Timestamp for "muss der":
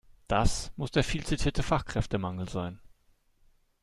0.77-1.03